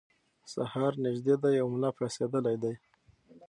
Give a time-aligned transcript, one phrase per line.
[0.53, 2.73] سهار نږدې دی او ملا پاڅېدلی دی.